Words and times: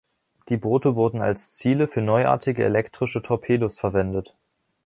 Die 0.49 0.57
Boote 0.57 0.95
wurden 0.95 1.21
als 1.21 1.51
Ziele 1.55 1.87
für 1.87 2.01
neuartige 2.01 2.63
elektrische 2.65 3.21
Torpedos 3.21 3.77
verwendet. 3.77 4.35